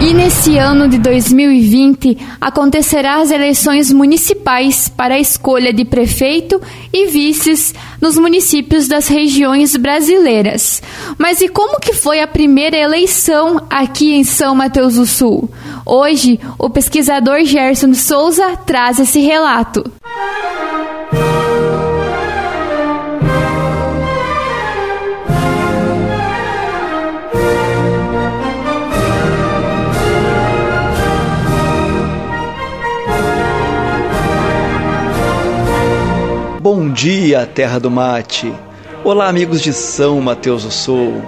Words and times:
E 0.00 0.12
nesse 0.12 0.58
ano 0.58 0.88
de 0.88 0.98
2020 0.98 2.18
acontecerá 2.40 3.16
as 3.16 3.30
eleições 3.30 3.90
municipais 3.90 4.88
para 4.88 5.14
a 5.14 5.18
escolha 5.18 5.72
de 5.72 5.84
prefeito 5.84 6.60
e 6.92 7.06
vices 7.06 7.74
nos 8.00 8.16
municípios 8.16 8.86
das 8.86 9.08
regiões 9.08 9.74
brasileiras. 9.76 10.82
Mas 11.18 11.40
e 11.40 11.48
como 11.48 11.80
que 11.80 11.92
foi 11.92 12.20
a 12.20 12.26
primeira 12.28 12.76
eleição 12.76 13.62
aqui 13.70 14.14
em 14.14 14.22
São 14.22 14.54
Mateus 14.54 14.94
do 14.94 15.06
Sul? 15.06 15.50
Hoje, 15.84 16.38
o 16.58 16.68
pesquisador 16.68 17.44
Gerson 17.44 17.94
Souza 17.94 18.56
traz 18.66 18.98
esse 18.98 19.20
relato. 19.20 19.84
Bom 36.68 36.90
dia, 36.90 37.46
terra 37.46 37.78
do 37.78 37.88
mate. 37.88 38.52
Olá, 39.04 39.28
amigos 39.28 39.62
de 39.62 39.72
São 39.72 40.20
Mateus 40.20 40.64
do 40.64 40.70
Sul. 40.72 41.22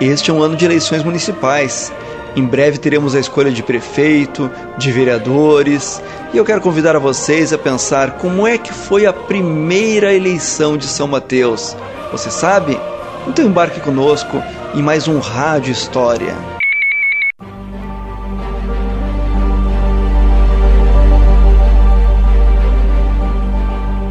Este 0.00 0.30
é 0.30 0.32
um 0.32 0.40
ano 0.40 0.54
de 0.54 0.64
eleições 0.64 1.02
municipais. 1.02 1.92
Em 2.36 2.44
breve 2.46 2.78
teremos 2.78 3.16
a 3.16 3.18
escolha 3.18 3.50
de 3.50 3.64
prefeito, 3.64 4.48
de 4.78 4.92
vereadores, 4.92 6.00
e 6.32 6.36
eu 6.36 6.44
quero 6.44 6.60
convidar 6.60 6.94
a 6.94 7.00
vocês 7.00 7.52
a 7.52 7.58
pensar 7.58 8.12
como 8.12 8.46
é 8.46 8.56
que 8.56 8.72
foi 8.72 9.06
a 9.06 9.12
primeira 9.12 10.14
eleição 10.14 10.76
de 10.76 10.86
São 10.86 11.08
Mateus. 11.08 11.76
Você 12.12 12.30
sabe? 12.30 12.78
Então 13.26 13.44
embarque 13.44 13.80
conosco 13.80 14.40
em 14.72 14.82
mais 14.82 15.08
um 15.08 15.18
Rádio 15.18 15.72
História. 15.72 16.53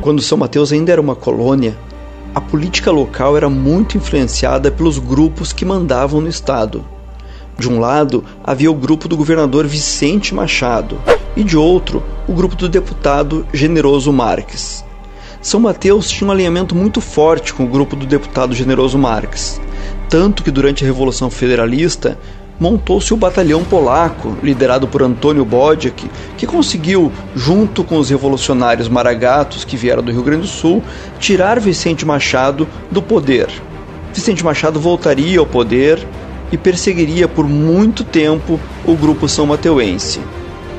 Quando 0.04 0.22
São 0.22 0.38
Mateus 0.38 0.74
ainda 0.74 0.92
era 0.92 1.00
uma 1.00 1.16
colônia, 1.16 1.78
a 2.36 2.42
política 2.42 2.92
local 2.92 3.38
era 3.38 3.50
muito 3.50 3.96
influenciada 3.96 4.70
pelos 4.70 5.00
grupos 5.00 5.54
que 5.54 5.64
mandavam 5.64 6.20
no 6.20 6.28
estado. 6.28 6.84
De 7.58 7.70
um 7.70 7.80
lado, 7.80 8.22
havia 8.44 8.70
o 8.70 8.76
grupo 8.76 9.08
do 9.08 9.16
governador 9.16 9.66
Vicente 9.66 10.36
Machado, 10.36 11.00
e 11.38 11.42
de 11.42 11.56
outro, 11.56 12.04
o 12.28 12.34
grupo 12.34 12.54
do 12.54 12.68
deputado 12.68 13.48
Generoso 13.54 14.12
Marques. 14.12 14.84
São 15.42 15.62
Mateus 15.62 16.10
tinha 16.10 16.28
um 16.28 16.32
alinhamento 16.32 16.76
muito 16.76 17.00
forte 17.00 17.54
com 17.54 17.64
o 17.64 17.70
grupo 17.70 17.96
do 17.96 18.06
deputado 18.06 18.54
Generoso 18.54 18.98
Marques, 18.98 19.62
tanto 20.10 20.44
que 20.44 20.52
durante 20.52 20.84
a 20.84 20.88
Revolução 20.88 21.30
Federalista 21.30 22.20
montou-se 22.60 23.14
o 23.14 23.18
batalhão 23.18 23.64
polaco, 23.64 24.38
liderado 24.42 24.88
por 24.88 25.02
Antônio 25.04 25.44
Bodziak, 25.44 26.10
que 26.38 26.46
conseguiu, 26.46 27.12
junto 27.36 27.84
com 27.84 27.98
os 27.98 28.10
revolucionários 28.10 28.88
maragatos 28.88 29.66
que 29.66 29.78
vieram 29.78 30.04
do 30.04 30.12
Rio 30.12 30.24
Grande 30.24 30.44
do 30.44 30.48
Sul, 30.48 30.84
tirar 31.20 31.60
Vicente 31.60 32.06
Machado 32.06 32.68
do 32.92 33.02
poder. 33.02 33.50
Vicente 34.14 34.44
Machado 34.44 34.80
voltaria 34.80 35.40
ao 35.40 35.46
poder 35.46 36.06
e 36.52 36.58
perseguiria 36.58 37.28
por 37.28 37.48
muito 37.48 38.04
tempo 38.04 38.60
o 38.86 38.96
grupo 38.96 39.28
são 39.28 39.46
mateuense. 39.46 40.22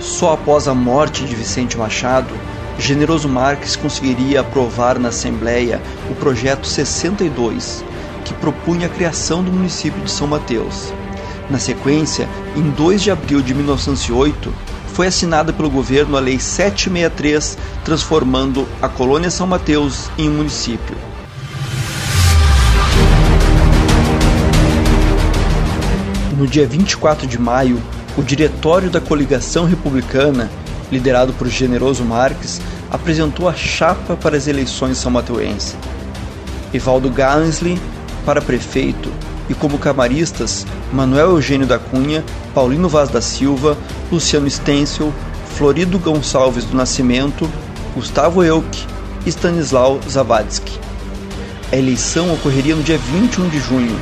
Só 0.00 0.34
após 0.34 0.69
a 0.69 0.75
morte 0.75 1.25
de 1.25 1.34
Vicente 1.34 1.76
Machado, 1.76 2.32
Generoso 2.78 3.28
Marques 3.28 3.76
conseguiria 3.76 4.41
aprovar 4.41 4.99
na 4.99 5.09
Assembleia 5.09 5.81
o 6.10 6.15
projeto 6.15 6.66
62, 6.66 7.84
que 8.25 8.34
propunha 8.34 8.87
a 8.87 8.91
criação 8.91 9.43
do 9.43 9.53
município 9.53 10.03
de 10.03 10.10
São 10.10 10.26
Mateus. 10.26 10.93
Na 11.50 11.59
sequência, 11.59 12.27
em 12.56 12.71
2 12.71 13.03
de 13.03 13.10
abril 13.10 13.43
de 13.43 13.55
1908, 13.55 14.53
foi 14.87 15.09
assinada 15.09 15.53
pelo 15.53 15.69
governo 15.69 16.16
a 16.16 16.21
Lei 16.21 16.38
763, 16.38 17.59
transformando 17.84 18.66
a 18.81 18.88
colônia 18.88 19.31
São 19.31 19.47
Mateus 19.47 20.09
em 20.16 20.28
um 20.28 20.34
município. 20.34 20.97
No 26.38 26.47
dia 26.47 26.66
24 26.66 27.27
de 27.27 27.38
maio, 27.38 27.81
o 28.16 28.22
diretório 28.22 28.88
da 28.88 29.00
coligação 29.00 29.66
republicana, 29.66 30.50
liderado 30.91 31.32
por 31.34 31.49
Generoso 31.49 32.05
Marques, 32.05 32.61
apresentou 32.91 33.49
a 33.49 33.55
chapa 33.55 34.16
para 34.16 34.37
as 34.37 34.47
eleições 34.47 34.97
são 34.97 35.12
mateuense. 35.12 35.76
Evaldo 36.72 37.11
Gansley 37.11 37.78
para 38.25 38.41
prefeito 38.41 39.11
e 39.49 39.55
como 39.55 39.78
camaristas 39.78 40.66
Manuel 40.93 41.31
Eugênio 41.31 41.66
da 41.66 41.78
Cunha, 41.78 42.25
Paulino 42.55 42.88
Vaz 42.88 43.09
da 43.09 43.21
Silva, 43.21 43.77
Luciano 44.10 44.49
Stencil, 44.49 45.12
Florido 45.56 45.99
Gonçalves 45.99 46.65
do 46.65 46.77
Nascimento, 46.77 47.49
Gustavo 47.94 48.43
Elk 48.43 48.87
e 49.25 49.28
Stanislau 49.28 50.00
Zawadzki. 50.09 50.78
A 51.72 51.77
eleição 51.77 52.32
ocorreria 52.32 52.75
no 52.75 52.82
dia 52.82 52.99
21 52.99 53.49
de 53.49 53.59
junho 53.59 53.97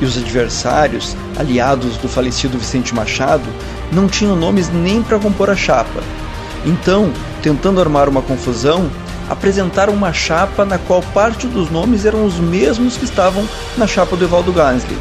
e 0.00 0.04
os 0.04 0.16
adversários, 0.16 1.16
aliados 1.36 1.96
do 1.96 2.08
falecido 2.08 2.58
Vicente 2.58 2.94
Machado, 2.94 3.48
não 3.90 4.06
tinham 4.06 4.36
nomes 4.36 4.68
nem 4.68 5.02
para 5.02 5.18
compor 5.18 5.50
a 5.50 5.56
chapa. 5.56 6.02
Então, 6.64 7.12
tentando 7.42 7.80
armar 7.80 8.08
uma 8.08 8.22
confusão, 8.22 8.90
apresentaram 9.28 9.92
uma 9.92 10.12
chapa 10.12 10.64
na 10.64 10.78
qual 10.78 11.02
parte 11.02 11.46
dos 11.46 11.70
nomes 11.70 12.04
eram 12.04 12.24
os 12.24 12.34
mesmos 12.38 12.96
que 12.96 13.04
estavam 13.04 13.46
na 13.76 13.86
chapa 13.86 14.16
do 14.16 14.24
Evaldo 14.24 14.52
Gansley. 14.52 14.96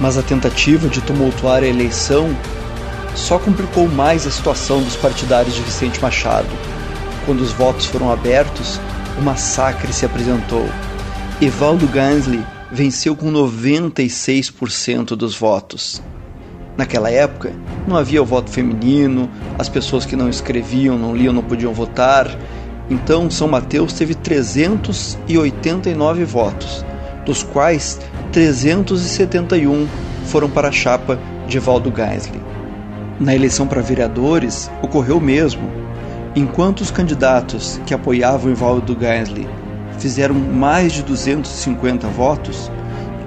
Mas 0.00 0.18
a 0.18 0.22
tentativa 0.22 0.88
de 0.88 1.00
tumultuar 1.00 1.62
a 1.62 1.66
eleição 1.66 2.36
só 3.14 3.38
complicou 3.38 3.88
mais 3.88 4.26
a 4.26 4.30
situação 4.30 4.82
dos 4.82 4.96
partidários 4.96 5.54
de 5.54 5.62
Vicente 5.62 6.00
Machado. 6.00 6.48
Quando 7.24 7.40
os 7.40 7.52
votos 7.52 7.86
foram 7.86 8.12
abertos, 8.12 8.80
o 9.18 9.22
massacre 9.22 9.92
se 9.92 10.04
apresentou. 10.04 10.68
Evaldo 11.40 11.86
Gansley 11.86 12.44
venceu 12.70 13.14
com 13.14 13.32
96% 13.32 15.16
dos 15.16 15.36
votos. 15.36 16.02
Naquela 16.76 17.08
época, 17.08 17.52
não 17.86 17.96
havia 17.96 18.20
o 18.20 18.26
voto 18.26 18.50
feminino, 18.50 19.30
as 19.56 19.68
pessoas 19.68 20.04
que 20.04 20.16
não 20.16 20.28
escreviam, 20.28 20.98
não 20.98 21.14
liam, 21.14 21.32
não 21.32 21.42
podiam 21.42 21.72
votar, 21.72 22.36
então, 22.88 23.30
São 23.30 23.48
Mateus 23.48 23.92
teve 23.94 24.14
389 24.14 26.24
votos, 26.24 26.84
dos 27.24 27.42
quais 27.42 27.98
371 28.32 29.88
foram 30.26 30.50
para 30.50 30.68
a 30.68 30.72
chapa 30.72 31.18
de 31.48 31.56
Evaldo 31.56 31.92
Geisley. 31.94 32.42
Na 33.18 33.34
eleição 33.34 33.66
para 33.66 33.80
vereadores, 33.80 34.70
ocorreu 34.82 35.16
o 35.18 35.20
mesmo. 35.20 35.62
Enquanto 36.36 36.80
os 36.80 36.90
candidatos 36.90 37.80
que 37.86 37.94
apoiavam 37.94 38.50
Evaldo 38.50 38.96
Geisley 38.98 39.46
fizeram 39.98 40.34
mais 40.34 40.92
de 40.92 41.02
250 41.04 42.08
votos, 42.08 42.70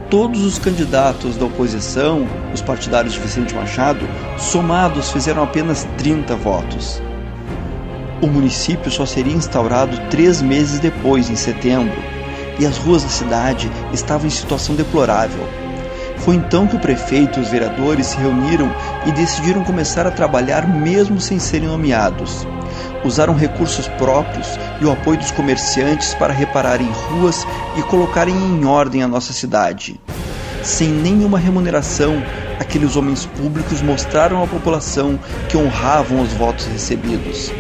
todos 0.09 0.43
os 0.43 0.59
candidatos 0.59 1.37
da 1.37 1.45
oposição, 1.45 2.27
os 2.53 2.61
partidários 2.61 3.13
de 3.13 3.19
Vicente 3.19 3.55
Machado, 3.55 4.05
somados 4.37 5.11
fizeram 5.11 5.41
apenas 5.41 5.87
30 5.97 6.35
votos. 6.35 7.01
O 8.19 8.25
município 8.25 8.89
só 8.89 9.05
seria 9.05 9.35
instaurado 9.35 9.95
três 10.09 10.41
meses 10.41 10.79
depois, 10.79 11.29
em 11.29 11.35
setembro, 11.35 12.01
e 12.59 12.65
as 12.65 12.75
ruas 12.77 13.03
da 13.03 13.09
cidade 13.09 13.69
estavam 13.93 14.25
em 14.25 14.31
situação 14.31 14.73
deplorável. 14.73 15.47
Foi 16.17 16.35
então 16.35 16.65
que 16.65 16.75
o 16.75 16.79
prefeito 16.79 17.39
e 17.39 17.43
os 17.43 17.49
vereadores 17.49 18.07
se 18.07 18.17
reuniram 18.17 18.73
e 19.05 19.11
decidiram 19.11 19.63
começar 19.63 20.07
a 20.07 20.11
trabalhar 20.11 20.67
mesmo 20.67 21.21
sem 21.21 21.37
serem 21.37 21.67
nomeados. 21.67 22.47
Usaram 23.05 23.35
recursos 23.35 23.87
próprios 23.87 24.47
e 24.81 24.85
o 24.85 24.91
apoio 24.91 25.19
dos 25.19 25.29
comerciantes 25.29 26.15
para 26.15 26.33
repararem 26.33 26.89
ruas 27.09 27.45
e 27.77 27.83
colocarem 27.83 28.35
em 28.35 28.65
ordem 28.65 29.03
a 29.03 29.07
nossa 29.07 29.31
cidade. 29.31 29.99
Sem 30.63 30.89
nenhuma 30.89 31.37
remuneração, 31.37 32.21
aqueles 32.59 32.95
homens 32.95 33.27
públicos 33.27 33.83
mostraram 33.83 34.43
à 34.43 34.47
população 34.47 35.19
que 35.47 35.55
honravam 35.55 36.19
os 36.19 36.33
votos 36.33 36.65
recebidos. 36.65 37.51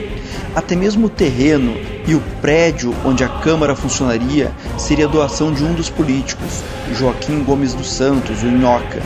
Até 0.57 0.75
mesmo 0.75 1.05
o 1.05 1.09
terreno 1.09 1.75
e 2.07 2.15
o 2.15 2.19
prédio 2.41 2.91
onde 3.05 3.23
a 3.23 3.29
Câmara 3.29 3.75
funcionaria 3.75 4.51
seria 4.75 5.07
doação 5.07 5.53
de 5.53 5.63
um 5.63 5.75
dos 5.75 5.87
políticos, 5.87 6.63
Joaquim 6.95 7.43
Gomes 7.43 7.75
dos 7.75 7.91
Santos, 7.91 8.41
o 8.41 8.47
Inhoca. 8.47 9.03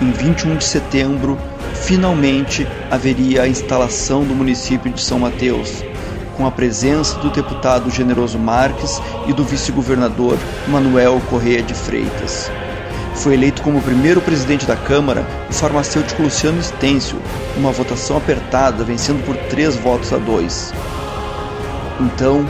Em 0.00 0.10
21 0.10 0.56
de 0.56 0.64
setembro, 0.64 1.38
finalmente 1.74 2.66
haveria 2.90 3.42
a 3.42 3.48
instalação 3.48 4.24
do 4.24 4.34
município 4.34 4.90
de 4.90 5.02
São 5.02 5.18
Mateus, 5.18 5.84
com 6.38 6.46
a 6.46 6.50
presença 6.50 7.18
do 7.18 7.28
deputado 7.28 7.90
Generoso 7.90 8.38
Marques 8.38 8.98
e 9.26 9.34
do 9.34 9.44
vice-governador 9.44 10.38
Manuel 10.68 11.20
Correia 11.28 11.62
de 11.62 11.74
Freitas. 11.74 12.50
Foi 13.16 13.34
eleito 13.34 13.62
como 13.62 13.80
primeiro 13.82 14.20
presidente 14.20 14.66
da 14.66 14.76
Câmara 14.76 15.26
o 15.48 15.52
farmacêutico 15.52 16.22
Luciano 16.22 16.62
Stêncio, 16.62 17.20
uma 17.56 17.72
votação 17.72 18.16
apertada, 18.16 18.84
vencendo 18.84 19.24
por 19.24 19.36
três 19.48 19.74
votos 19.76 20.12
a 20.12 20.18
dois. 20.18 20.72
Então, 21.98 22.46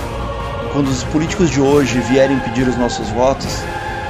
quando 0.73 0.89
os 0.89 1.05
políticos 1.05 1.51
de 1.51 1.61
hoje 1.61 2.01
vierem 2.01 2.39
pedir 2.41 2.67
os 2.67 2.77
nossos 2.77 3.09
votos, 3.11 3.63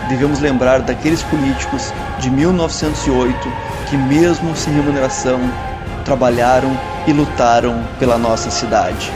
devemos 0.09 0.41
lembrar 0.41 0.81
daqueles 0.81 1.23
políticos 1.23 1.93
de 2.19 2.31
1908 2.31 3.53
que, 3.89 3.97
mesmo 3.97 4.57
sem 4.57 4.73
remuneração, 4.73 5.39
trabalharam 6.05 6.77
e 7.07 7.13
lutaram 7.13 7.87
pela 7.99 8.17
nossa 8.17 8.51
cidade. 8.51 9.13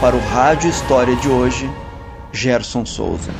Para 0.00 0.16
o 0.16 0.20
Rádio 0.28 0.70
História 0.70 1.16
de 1.16 1.28
hoje, 1.28 1.70
Gerson 2.32 2.86
Souza. 2.86 3.32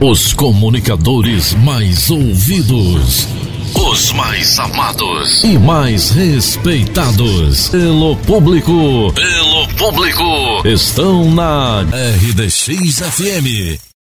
Os 0.00 0.32
comunicadores 0.32 1.54
mais 1.54 2.08
ouvidos. 2.08 3.26
Os 3.74 4.12
mais 4.12 4.56
amados 4.60 5.42
e 5.42 5.58
mais 5.58 6.10
respeitados 6.10 7.68
pelo 7.68 8.14
público. 8.18 9.12
Pelo 9.12 9.68
público. 9.76 10.62
Estão 10.64 11.28
na 11.34 11.80
RDX 11.82 13.00
FM 13.00 13.87